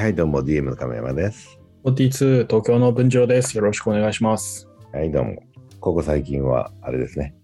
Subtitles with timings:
[0.00, 1.60] はい、どうも DM の亀山です。
[1.84, 3.54] OT2 東京の文城です。
[3.58, 4.66] よろしくお願いします。
[4.94, 5.42] はい、どうも。
[5.78, 7.34] ここ最近は、あれですね。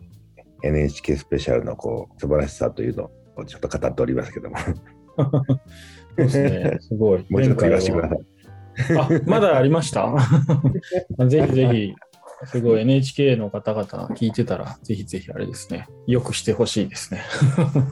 [0.62, 4.56] NHK スペシャルのこう素晴らしさというのをちょっと語っておりますけども。
[4.58, 6.78] そうですね。
[6.80, 7.26] すごい。
[7.28, 8.98] もうちょっと言わせてください。
[9.18, 10.14] あ、まだありました？
[11.28, 11.94] ぜひぜひ、
[12.46, 13.84] すごい NHK の方々
[14.14, 15.88] 聞いてたら、ぜひぜひあれですね。
[16.06, 17.20] よくしてほしいですね。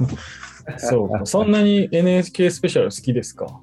[0.78, 1.26] そうか。
[1.26, 3.60] そんなに NHK スペシャル好きですか？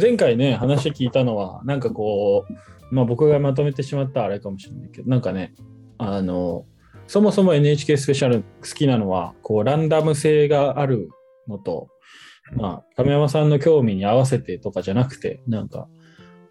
[0.00, 5.54] 前回ね、話聞いたのは、なんかこう、まあ僕がまとめてしまったあれかもしれないけど、なんかね、
[5.98, 6.64] あの、
[7.08, 11.08] そもそも NHK スペシャル好きなのは、こう、ランダム性がある
[11.48, 11.88] のと、
[12.54, 15.88] まあ、亀山さんの興味に合わせてとかじゃなくて、なんか、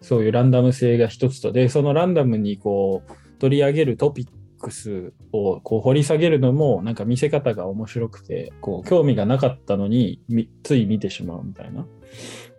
[0.00, 4.26] そういうランダム性が一つと、で、そのランダムにこう、取り上げるトピッ
[4.60, 10.20] クスをこう掘り下げるのも、なんか見せ方が面白くて、こう、興味がなかったのに、
[10.62, 11.86] つい見てしまうみたいな。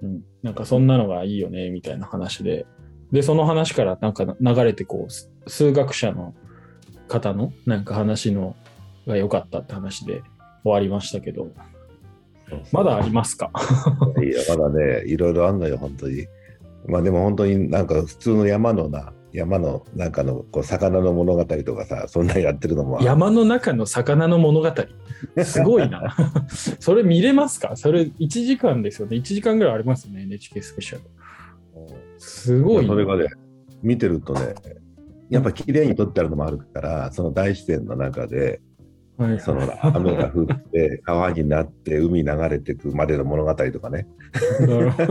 [0.02, 0.24] うん。
[0.44, 2.66] なんかそんなのがいいよね、みたいな話で。
[3.12, 6.34] で、その話からなんか流れて、こう、す数学者の
[7.08, 8.56] 方のなんか話の
[9.08, 10.22] が良かったって話で
[10.64, 11.48] 終わりましたけど、
[12.72, 13.52] まだありますか？
[14.24, 16.28] いや、まだね、いろいろあんのよ、本当に。
[16.88, 23.00] まあでも本当になんか普通の山のな、山のなんかのこう魚の物語とかさ、そんなんやってるのも。
[23.02, 24.72] 山の中の魚の物語？
[25.44, 26.16] すごいな。
[26.80, 27.76] それ見れますか？
[27.76, 29.18] それ1時間ですよね。
[29.18, 31.04] 1時間ぐらいありますよね、NHK スペシャル。
[32.18, 32.94] すごいな。
[32.94, 33.28] それがね、
[33.82, 34.54] 見てるとね、
[35.30, 38.62] やっぱ綺麗に撮ってあるのもあるから、その大自然の中で、
[39.18, 44.08] はいはいその雨が降って、 川になって、海流れてくまでの物語とかね。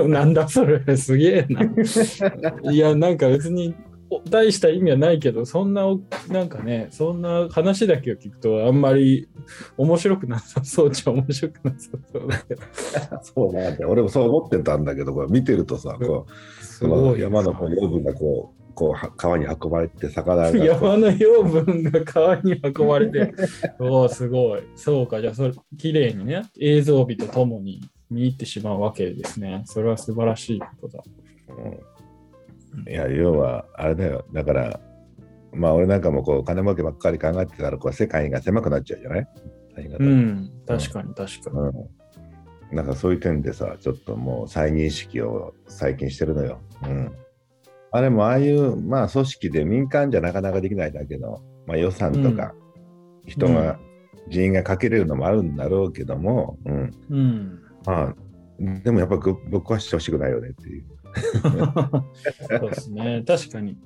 [0.06, 1.62] なんだそれ、すげえな。
[2.72, 3.87] いや、なんか別にお
[4.30, 9.28] 大した意味はないけど、そんなお、なんかね、そんな話だけを聞くと、あんまり
[9.76, 12.62] 面白くなさそうじゃ面白くなさそうだけど、
[13.22, 17.20] そうなんだよ俺もそう思ってたんだけど、これ見てるとさ、こう、すごい。
[17.20, 20.50] 山のこう養分がこう、こうは川に運ばれて、魚が。
[20.64, 23.34] 山の養分が川に運ばれて、
[23.78, 24.62] おお、すごい。
[24.76, 29.62] そうか、じゃあ、それ、綺麗にね、映像美とともに見入ってしまうわけですね。
[29.66, 31.04] それは素晴らしいことだ。
[31.48, 31.97] うん
[32.88, 34.24] いや、要は、あれだよ。
[34.32, 34.80] だから、
[35.52, 39.28] まあ、俺なんかもこう、金儲けばっかり考えてたら、こう、世界が狭くなっちゃうじゃない？
[40.00, 41.56] うん、確かに確かに。
[41.56, 42.76] うん。
[42.76, 46.60] なんかそういう点でさ、ちょっともう再認識を最近してるのよ。
[46.82, 47.12] うん。
[47.92, 52.54] あれもああいう、まあ組織で民間じゃなかなかできないだけの、まあ予算とか、
[53.24, 53.78] 人が、
[54.28, 56.90] 人員がかけれるのもあるんだろうけども、うん。
[57.08, 57.60] うん。
[57.86, 58.14] まあ、
[58.82, 60.84] でもやっぱぶぶっ壊してほしくないよねっていう。
[62.60, 63.76] そうですね、確かに。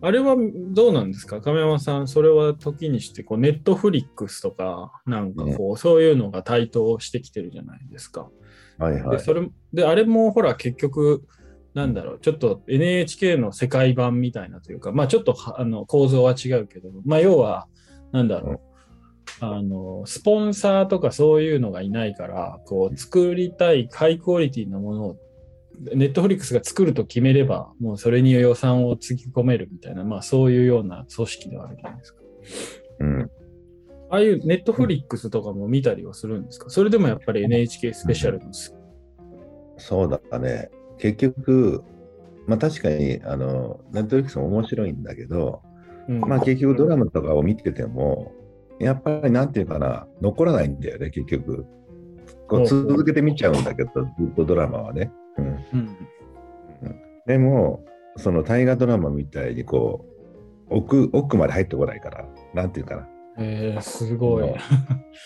[0.00, 0.36] あれは
[0.72, 1.40] どうなんですか？
[1.40, 8.28] 亀山さん、それは時にして、こう、ネットフリックスとか、なんかこう、そういうのが台頭してきてるじゃないですか。
[8.78, 9.16] はいはい。
[9.16, 11.24] で、それ、で、あれもほら、結局、
[11.72, 17.66] なんだろう、ちょっと NHK の世界版みたいなというか、まあちょっとはあの構造は違うけど、まあ要は、
[18.12, 18.60] なんだろう、
[19.40, 25.16] あの、スポンサーとかそういうのがいないから、こう、作りたいハイクオリティのものを、
[25.80, 32.20] ネットフリックスが作ると決めれば、もうそれに予算をつぎ込めるみたいな、まあそういうような組織ではあるじゃないですか。
[33.00, 33.30] うん。
[34.10, 36.70] ああいうネットフリックスとかも見たりはするんですか？
[36.70, 38.74] それでもやっぱり NHK スペシャルのす
[39.76, 40.70] そうだったね。
[40.98, 41.82] 結局、
[42.46, 45.62] まあ確かに、あの、ネットフリックスも面白いんだけど、
[46.08, 48.32] うんまあ結局ドラマとかを見てても、
[48.78, 51.66] やっぱりなんていうかな、残らないんだよね、結局。
[52.46, 55.10] こう続けて見ちゃうんだけど、ずっとドラマはね。
[55.38, 55.96] うん、うん
[57.26, 57.82] でも、
[58.16, 60.04] その大河ドラマみたいにこ
[60.70, 63.08] う、奥奥まで入ってこないから、なんていうかな。
[63.38, 64.54] えー、すごい。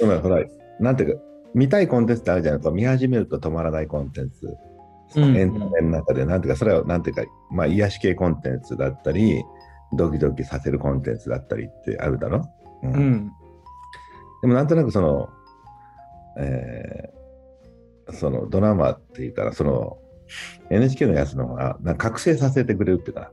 [0.00, 0.44] ほら、ほら、
[0.78, 1.22] なんていうか、
[1.54, 2.60] 見たいコンテンツってあるじゃない？
[2.60, 4.56] こう見始めると止まらないコンテンツ。
[5.16, 9.42] うんエンタメの中で、なんていうか、それは、なんていうか、まあ、癒し系コンテンツだったり、
[9.94, 12.48] ドキドキさせるコンテンツだったりってあるだろ、
[12.84, 13.32] うんうん。
[14.42, 15.28] でも、なんとなくその、
[16.38, 17.17] えー
[18.12, 19.99] そのドラマっていうか、その
[20.70, 23.31] NHK のやつの方が、なんか覚醒させてくれるっていうか、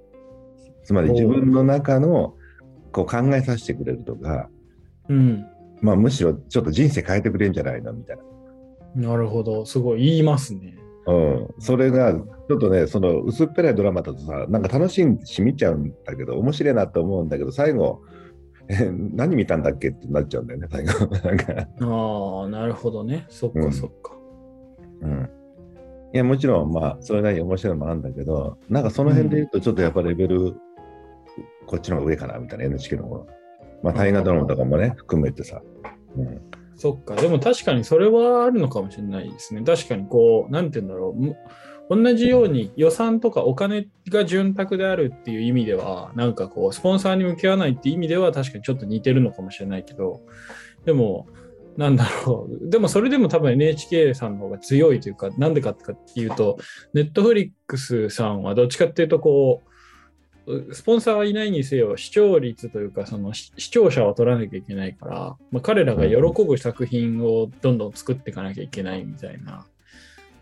[0.84, 2.36] つまり自分の中の
[2.92, 4.50] こう考えさせてくれるとか、
[5.10, 5.46] うん。
[5.82, 8.18] まあ、むしろちょっと人生変えてくれるんじゃないのみたい
[8.96, 9.10] な。
[9.10, 9.66] なるほど。
[9.66, 10.78] すごい言いますね。
[11.08, 18.02] うん、それがちょっとね、その薄っぺらいドラマだとさ、なんか楽しんでしみちゃうんだけど、面白いなと思うんだけど、最後、
[18.68, 21.06] え何見たんだっけってなっちゃうんだよね、最後。
[21.28, 23.26] なんか、ああ、なるほどね。
[23.30, 24.14] そっうんかそっか。
[25.02, 25.30] うん。
[26.14, 30.56] いや、もちろん、まあ、それなりに面白いのもあるんだけど、なんかその辺で言うと、ちょっとやっぱレベル、
[31.66, 33.26] こっちの方が上かな、みたいな NHK の方が。
[33.84, 35.62] まあ、大河ドラマとかもね、含めてさ。
[36.18, 36.42] うん。
[36.76, 37.16] そっか。
[37.16, 39.62] でも確かにそれはあるのかもしれないですね。
[39.64, 41.22] 確かにこう、なんて言うんだろう。
[41.22, 41.36] む
[41.88, 50.22] 同じように予算とかお金が潤沢であるっていう意味では、なんかこう、スポンサーに向き合わないっていう意味では確かにちょっと似てるのかもしれないけど、
[50.84, 51.28] でも、
[51.78, 52.70] なんだろう。
[52.70, 56.58] でもそれでも多分 NHK さんの方が強いというか、なんでかっていうと、
[56.94, 69.66] ネットフリックスさんはどっちかっていうと、こう、スポンサーはいないにせよ、視聴率というか、その視聴者を取らなきゃいけないから、まあ、彼らが喜ぶ作品をどんどん作っていかなきゃいけないみたいな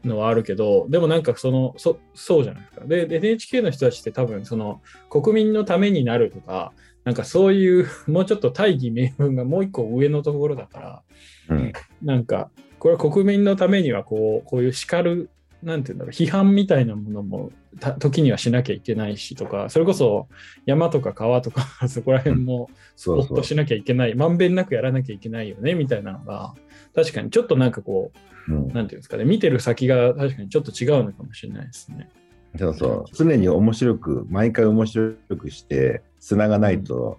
[0.03, 2.85] のはあるけど、でもなんかその、そそうじゃないですか。
[2.85, 11.03] で、NHK の人たちって多分、その、国民のためになるとか、なんかそういう、 もうちょっと大義名分がもう一個上のところだから、
[11.49, 15.29] うん、なんか、これは国民のためにはこう、こういう叱る、
[15.61, 17.51] なんていうんだろう、批判みたいなものも
[17.99, 20.27] 時にはしなきゃいけないしとか、それこそ
[20.65, 26.53] 山とか川とか そこら辺もスポットしなきゃいけない、まんべんなくやらなきゃいけないよねみたいなのが、
[26.93, 28.11] 確かにちょっとなんかこ
[28.47, 32.09] う、うん、なんていうんですかね、見てる先が確かにちょっと違うのかもしれないですね。
[32.57, 37.17] そうそう、常に面白く、毎回面白くして、つながないと、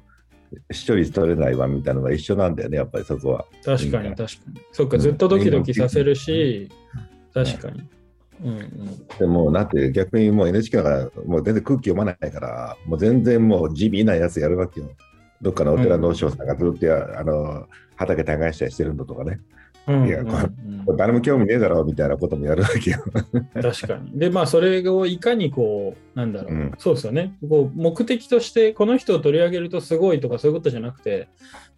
[0.71, 3.47] 視聴率取れないわみたいなのが一緒なんだよね、やっぱりそこは。
[3.65, 4.61] 確かに確かに。
[4.73, 6.71] そっか、ずっとドキドキさせるし、
[7.33, 7.89] 確かに。
[8.43, 14.91] うんうん、でも、なって逆にもう NHK だから、もう全然空気読まないから、もう全然もう地味なやつやるわけよ。
[15.41, 17.67] どっかのお寺の和尚さんがずっとや、うん、あの
[17.97, 19.41] 畑耕したりしてるのとかね。
[19.87, 20.25] いや、
[20.97, 23.05] 誰も興味ねえだろうみたいなこともやるわけよ。
[23.55, 24.19] 確かに。
[24.19, 27.37] で、まあ、それをいかにこう、なんだろう、うん、そうですよね。
[27.49, 31.29] こう目的として、この人を取り上げるとすごいとかそういうことじゃなくて、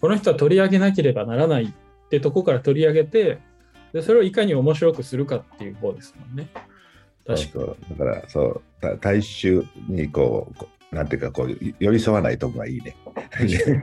[0.00, 3.38] この人は取り上げなければならないってとこから取り上げて、
[3.92, 6.48] でそれをいかに面白くするかっていう方ですもんね。
[7.26, 8.62] 確かだから、そう、
[9.00, 12.96] 大衆にこう、なんていうか、こう、寄り添わないとこがいいね。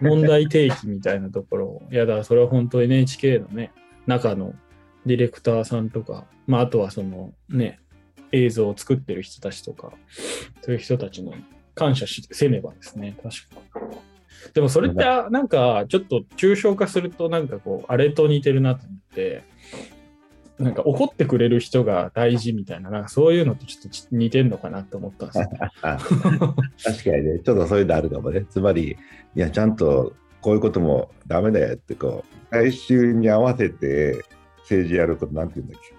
[0.01, 3.71] 問題提起みたいなところを、いやだ、それは本当 NHK のね、
[4.07, 4.53] 中の
[5.05, 7.79] ディレクターさんとか、まあ、あとはそのね、
[8.31, 9.93] 映像を作ってる人たちとか、
[10.61, 11.33] そういう人たちの
[11.75, 13.35] 感謝しせねばですね、確
[13.79, 13.81] か。
[14.53, 19.43] でもそれってなんかちょっと抽象化するとなんかこうあれと似てるなと思って
[20.59, 25.49] なんか怒ってくれる人が大事みたいななんかそういうのとちょっと似てんのかなって思ったんですよ、
[25.81, 26.55] 確か
[27.11, 28.45] にねちょっとそういうのあるかもね。
[28.49, 28.97] つまり
[29.35, 34.23] いやちゃんとこういうこともダメだよってこう大衆に合わせて
[34.59, 35.95] 政治やることなんて言うんだっけ？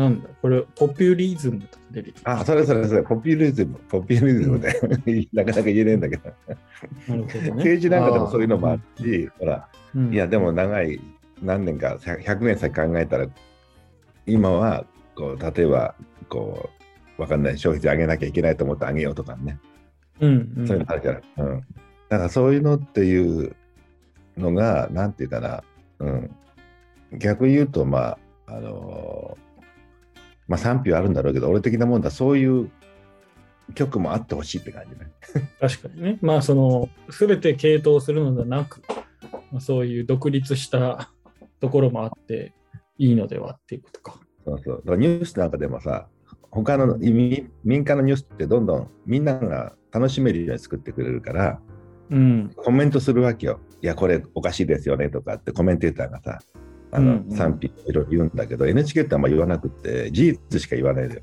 [0.00, 6.22] なんだこれ、ポピュリズムとか出てきあ、それそれそれ、ポピュリズム、ポピュリズムで、うん、 なかなか言えねえんだけど。
[7.08, 11.00] なるほどね、政治なんかでもそういうのもあるし、ほら、うん、いや、でも長い、
[11.42, 13.26] 何年か、100年先考えたら、
[14.26, 14.86] 今は、
[15.16, 15.96] こう、例えば、
[16.28, 16.70] こ
[17.18, 19.58] う、わかんない、消費税上げなきゃいけないと思って上げようとかね。
[20.20, 21.44] うん、うん、そういうのあるから。
[21.44, 21.60] うん。
[22.08, 23.56] だからそういうのっていう
[24.38, 25.62] のが、なんていうかな、
[25.98, 26.30] うん。
[27.18, 29.48] 逆に言うと、まあ、あのー
[30.48, 32.70] まあ賛否はあるんだろうけど、俺的なもんだ、そういう
[33.74, 35.12] 曲もあってほしいって感じね。
[35.60, 36.18] 確かにね。
[36.22, 38.82] まあ、その、すべて傾倒するのではなく、
[39.52, 41.10] まあ、そういう独立した
[41.60, 42.54] ところもあって
[42.96, 44.18] いいのではっていうことか。
[44.46, 44.76] そうそう。
[44.78, 46.08] だからニュースなんかでもさ、
[46.50, 47.50] 他の民
[47.84, 51.60] 間のニュースってどんどんみんなが楽しめるように作ってくれるから、
[52.10, 53.60] うん、コメントするわけよ。
[53.82, 56.38] いや、これおかしいですよねとかってコメンテーターがさ、
[56.90, 61.22] あの、うんうん、賛否いろいろ言うんだけど、NHK ってあんま言わなくて、事実しか言わないでよ。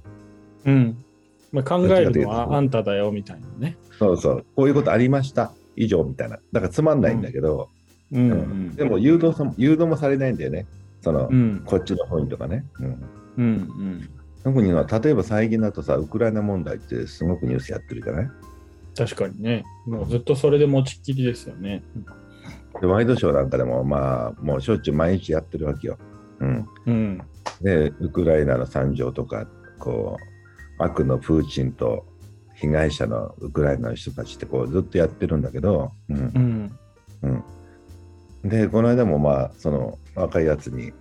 [0.65, 1.05] うん。
[1.51, 3.77] まあ、考えるのはあんただよみたいなね。
[3.97, 6.39] そうそう、こういうことありました、以上みたいな。
[6.51, 7.69] だからつまんないんだけど、
[8.11, 10.67] うん、うん、でも誘導さ誘導もされないんだよね。
[11.01, 12.65] その、うん、こっちの方にとかね。
[12.79, 12.85] うん。
[12.85, 12.97] うん
[13.37, 14.09] うん
[14.43, 18.29] 特には例えば最近だとさ、ウクライナ問題ってすごくニュースやってるじゃない？
[18.95, 19.63] 確かにね。
[19.87, 21.81] もうずっとそれで持ちっきりですよね。
[22.81, 25.97] でワイドショーなんかでも、まあ、もうしょっちゅう毎日やってるわけよ。
[26.39, 26.65] うん。
[26.85, 27.21] うん、
[27.61, 29.47] で、ウクライナの惨状とか、
[29.79, 32.05] こう、悪のプーチンと
[32.55, 36.71] 被害者のウクライナの人たちってこうずっとやってるんだけど、うん。
[37.23, 37.43] うん、
[38.43, 40.91] うん、で、この間もまあ、その若いやつに、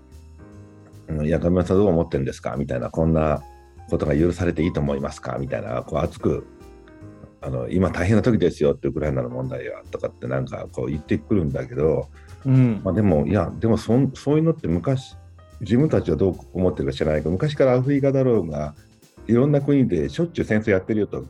[1.26, 3.43] いや、神村さんどう思ってるんですかみたいな、こんな
[3.90, 6.47] ことが許されていいと思いますかみたいな、こう熱く
[7.45, 12.09] あの今大変な時ですよってウクライナの問題はとかってなんかこう言ってくるんだけど、
[12.47, 12.81] うん。
[12.83, 15.15] まあ、でもいやでもそそういうのって昔
[15.61, 18.75] 自分たちはどう思ってるか知らないけど昔からアフリカだろうが
[19.27, 21.27] いろんな国でしょっちゅう戦争やってるよと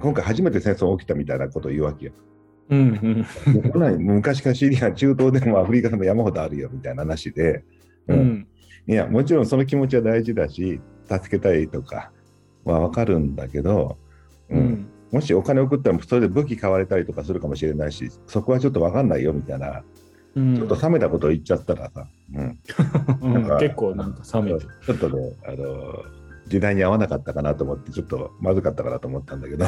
[0.00, 2.12] 今回初めて戦争起きたみたいなことを言うわけよ。
[2.70, 7.64] うんうん、昔からシリア中東でもアフリカでも山ほどあるよみたいな話で、
[8.08, 8.48] うん、うん、
[8.86, 12.12] いやもちろんその気持ちは大事だし助けたいとか
[12.64, 13.98] は分かるんだけど、
[14.48, 19.82] うん、うんもしお金送ったらそれで武器買われたりとかするかもしれないしそこはちょっと分かんないよみたいな、
[20.34, 22.58] うん、ちょっと冷めたことを言っちゃったらさ、うん、
[23.32, 26.02] なんか結構なんか冷めてちょっとねあの
[26.48, 29.64] 時代に合わなかったかなと思ってちょっとまずかったかなと思ったんだけど。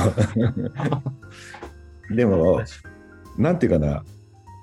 [2.15, 2.61] でも
[3.39, 4.03] なんていうかな。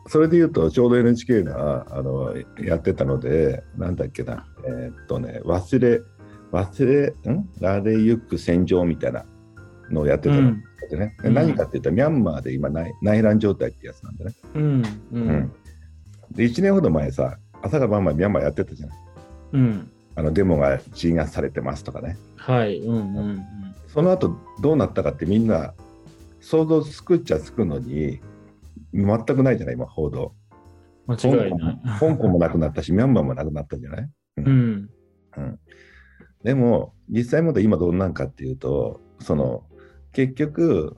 [0.07, 4.45] それで言うとちょうど NHK があのやってたのでなんだっけな。
[4.65, 6.01] えーっとね忘れ
[6.51, 7.49] 忘れん？
[7.59, 9.25] られゆく戦場みたいな
[9.91, 10.63] のをやってたの、うん。
[10.89, 11.15] でね。
[11.23, 11.33] うん。
[11.33, 14.65] 何かって言ったらミャンマーで今内内乱状態ってやつなんだね、うんう
[15.13, 15.29] うん。
[15.29, 15.53] ん
[16.31, 18.89] で1年ほど前さ朝から晩までミャンマーやってたじゃん
[19.53, 19.91] うん。
[20.15, 22.17] あのデモが鎮圧されてますとかね。
[22.35, 23.45] はいうんうん
[23.87, 25.73] その後どうなったかってみんな
[26.39, 28.21] 想像つくっちゃつくのに
[28.93, 30.33] 全くないじゃない今報道。
[31.07, 31.79] 間違いない。
[31.99, 34.09] 香港もなくなったしミャンマーもなくなったじゃない。
[34.37, 34.89] うん。
[36.43, 39.63] でも実際も今どうなんかっていうとその
[40.13, 40.97] 結局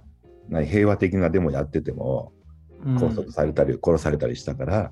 [0.49, 2.31] 何平和的なデモやってても
[2.85, 2.95] うん。
[2.95, 4.91] 拘束されたり殺されたりしたから、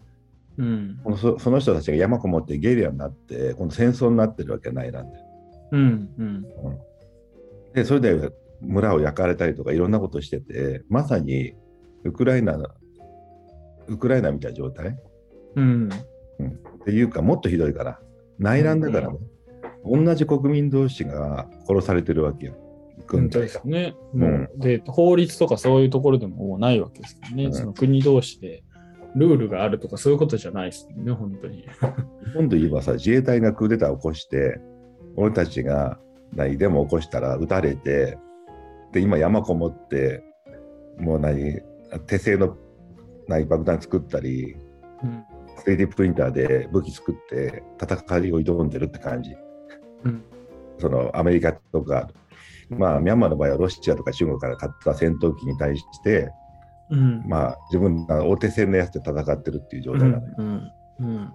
[0.58, 1.00] うん。
[1.04, 5.20] このそその人たちが山こもってゲリラになって今度戦争になってるわけないなんで
[5.72, 6.46] うんうん。
[7.74, 11.54] でそれで村を焼かれたりとかいろんなことしててまさに
[12.04, 12.58] ウクライナ
[13.88, 14.98] ウクライナみたいな状態？
[15.56, 15.90] うん。
[15.90, 18.00] っていうかもっとひどいから
[18.40, 19.18] 内乱だからね、
[19.84, 22.56] 同じ国民同士が殺されてるわけよ
[23.08, 23.96] 軍本当隊すね。
[24.14, 27.46] んもうで、法律とかそういうところでももうないわけですよね。
[27.46, 28.64] うんその国同士で
[29.16, 31.66] ルールがあるとかそういうことじゃないですよね、本当に。
[32.34, 34.60] 今度言えばさ自衛隊がクーデターを起こして
[35.16, 36.00] 俺たちが
[36.34, 38.18] 何デモを起こしたら撃たれて
[38.94, 40.24] で今山こもって
[40.98, 41.60] もう何
[42.08, 42.56] 手製の
[43.28, 44.56] 何爆弾作ったり
[45.04, 45.24] うん。
[45.66, 49.36] 3D プリンターで武器作って戦いを挑んでるって感じ
[50.06, 50.24] うん。
[50.80, 52.10] そのアメリカとか
[52.78, 56.32] まあミャンマーの場合はロシアとか中国から買った戦闘機に対して
[56.90, 57.24] うん。
[57.28, 60.00] まあ自分が大手戦のやつで戦ってるっていう状うん。
[60.00, 60.72] 態なのよ、うん。
[61.00, 61.34] うん。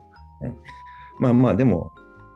[1.21, 1.93] まあまあでも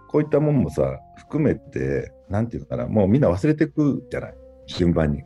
[0.09, 4.35] こういったもんもさ含めてなんていうのかなもうみんな忘れてくじゃない？
[4.67, 5.23] 順番に。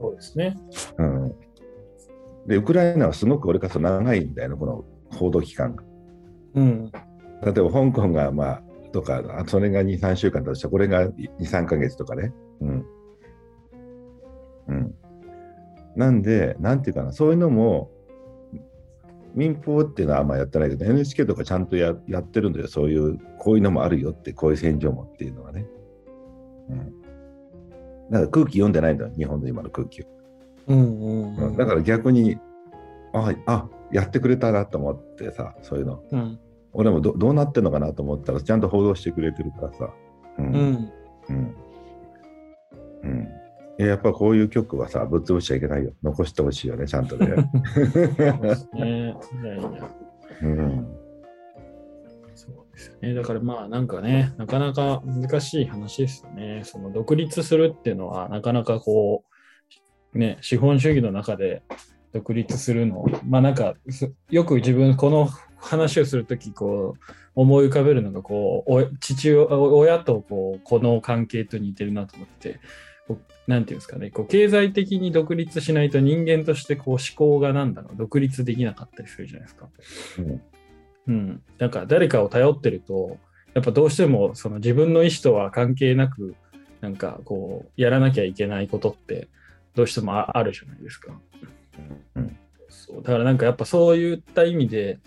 [0.00, 0.56] そうですね。
[0.98, 1.34] うん、
[2.46, 4.84] でウクライナはすごく俺からすると長いんだよねこの
[5.16, 5.82] 報道期間が。
[6.54, 6.90] うん。
[7.42, 8.62] 例えば香港がまあ
[8.92, 12.32] とかあそれが23週間だとしたらこれが23ヶ月とかね。
[12.60, 12.86] うん
[14.68, 14.94] うん、
[15.94, 17.90] なんでなんていうかなそういうのも
[19.34, 25.66] 民放っていうのはあんまやってないけど NHK とかちゃんとややってるんだよそういうこういうのもあるよってこういう戦場もっていうのはね。
[26.70, 27.02] うん、
[28.10, 30.06] だから空気読んでないんだよ日本の今の空気を。
[30.68, 30.78] うん。
[30.78, 31.36] うん。
[31.36, 32.38] うんだから逆に
[33.12, 36.38] ああやってくれたなと思ってさそういうのうん。
[36.72, 39.90] 俺もどどうなってんのかなと思ったらちゃんと報道してくれてるからさ
[40.38, 40.92] うんうん。
[41.28, 41.56] うん
[43.78, 47.26] ややっぱこういう曲はさぶっ潰しちゃいけないよ残してほしいよねちゃんとね、
[48.74, 49.14] ね。
[50.42, 50.86] うん、
[52.34, 53.14] そうですよね。
[53.14, 56.62] だからまあなんかね、なかなか難しい話ですよね。
[56.64, 59.24] その独立するっていうのはなかなかこ
[60.14, 61.62] う、ね、資本主義の中で
[62.12, 72.60] 独立するの、まあなんかすよく自分この話をするときこう思い浮かべるのがこうお父親親とこうこの関係と似てるなと思って。
[73.46, 79.68] なんていうんですかね、こう経済的に独立しないと人間としてこう思考がなんだろう、独立できなかったりするじゃないですか。
[80.18, 80.42] うん
[81.08, 83.18] うん、なんか誰かを頼ってると
[83.54, 86.34] やっぱどうしてもその自分の意思とは関係なく
[86.80, 89.28] なんかこうやらなきゃいけないことって
[89.74, 91.18] どうしてもああるじゃないですか。
[92.16, 92.36] うん
[92.68, 94.98] そうだからなんかやっぱそういった意味で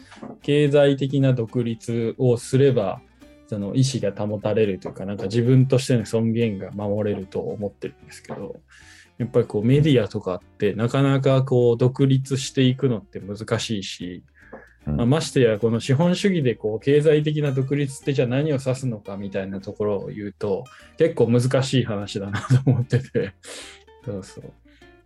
[0.42, 3.02] 経済的な独立をすれば
[3.50, 8.58] その意思が保たれるというかなんか自分としての尊厳が守れると思ってるんですけど
[9.18, 14.24] やっぱりこうメディアとかってなかなかこう独立していくのって難しいし、
[14.86, 14.98] うん。
[14.98, 20.64] まあ、ましてやこの資本主義でこう経済的な独立ってじゃあ何を指すのかみたいなところを言うと
[20.98, 23.34] 結構難しい話だなと思ってて。
[24.06, 24.52] そうそう。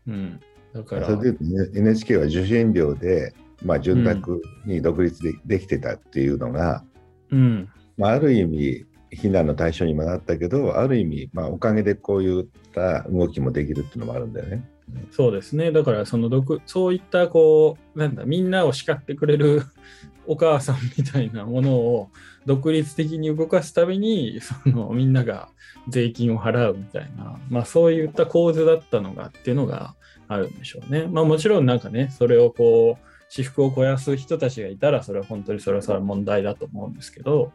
[0.06, 0.40] うん、
[0.74, 1.38] だからそれで
[1.76, 3.34] NHK は受信料で、
[3.64, 6.84] まあ、潤沢に独立で,、できてたっていうのが、
[7.32, 14.64] うんまあ、ある意味非難の対象にもなったけどある意味、まあ、おかげでこういった動きもできるっていうのもあるんだよね。
[15.12, 15.72] そうですね。
[15.72, 19.64] だから、その独、そういった、こう、なんだ、みんなを叱ってくれる
[20.28, 22.10] お母さんみたいなものを
[22.46, 25.50] 独立的に動かすために、その、みんなが
[25.88, 29.96] 税金を払うみたいな、まあ、そういった構図だったのがっていうのが
[30.28, 31.08] あるんでしょうね。
[31.10, 37.52] まあ、もちろんなんかね、それをこう、私服を肥やす人たちがいたら、それは本当にそれはそれは問題だと思うんですけど、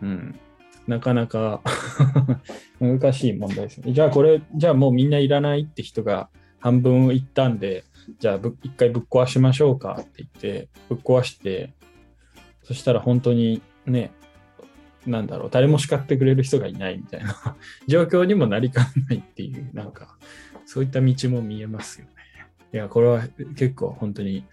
[0.00, 0.40] うん。
[0.86, 1.60] なかなか
[2.80, 3.92] 難しい問題ですね。
[3.92, 7.84] じゃあこれ、じゃあもうみんないらないって人が半分いったんで、
[8.20, 11.74] じゃあぶ一回ぶっ壊しましょうかって言って、ぶっ壊して、
[12.62, 14.12] そしたら本当にね、
[15.06, 17.36] なんだろう、誰も叱ってくれる人がいないみたいな
[17.86, 20.16] 状況にもなりかねないっていう、なんか、
[20.64, 22.12] そういった道も見えますよね。
[22.72, 24.46] いや、これは結構本当に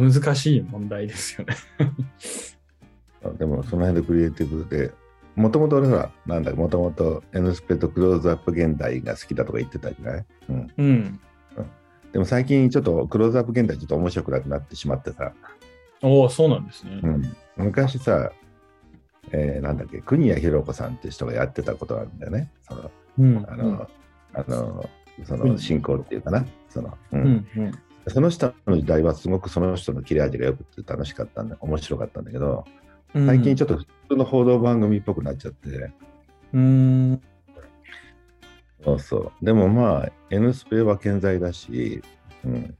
[0.00, 1.56] 難しい問題ですよね
[3.38, 4.92] でもその辺でクリエイティブで、
[5.36, 11.20] もともと俺は、なんだ、もともと N スペとクローズアップ現代が好きだとか言ってたじゃない、うん、うん。
[12.12, 15.32] でも最近ちょっとクローズアップ現代ちょっと面白くなくなってしまってさ、
[16.02, 17.00] おお、そうなんですね。
[17.02, 18.32] うん、昔さ、
[19.32, 22.50] えーなんだっけ、国谷弘子さんっていう人がやってたことがあるんだよね。
[22.62, 23.46] その、うん。
[23.48, 23.88] あの、
[24.32, 24.88] あの、
[25.24, 26.44] そうんの進行っていうかな。
[26.68, 27.72] その、ううんん、うん。
[28.10, 32.64] その人の時代はすごくその人の切れ味がよくて楽しかったんだ、面白かったんだけど、
[33.14, 37.22] うん最近ちょっと普通の報道番組っぽくなっちゃって、うーん。
[38.84, 39.44] そうそう。
[39.44, 42.02] でもまあ、N スペは健在だし、
[42.44, 42.76] うん。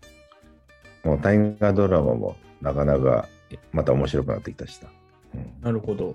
[1.05, 3.29] もう大河ドラマもなかなか
[3.73, 4.87] また面白くなってきたしさ。
[5.35, 6.15] うんなるほど。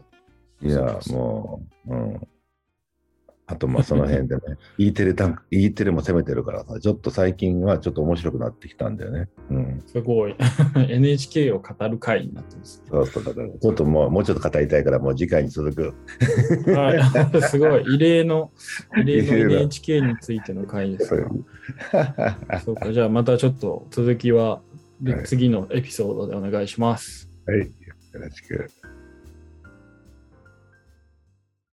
[0.62, 2.28] いやもう、うん。
[3.48, 4.42] あと、まあ、その辺でね、
[4.80, 9.30] E テレタンク、E テレも攻めてるからさ、ちょっと最近はちょっと面白くなってきたんだよね。
[9.52, 9.84] うん。
[9.86, 10.36] すごい。
[10.90, 12.84] NHK を語る会になってます。
[12.90, 15.94] そうそう、だから、ちょっともう、もうちょっと語りたいから、もう次回に続く。
[16.72, 17.42] はい。
[17.48, 17.84] すごい。
[17.94, 18.52] 異例の、
[18.98, 22.60] 異例の NHK についての会ですそうが。
[22.62, 22.92] そうか。
[22.92, 24.62] じゃあまたちょっと続きは、
[25.26, 27.30] 次のエピソードでお願いします。
[27.46, 27.66] はい、よ
[28.14, 28.72] ろしく。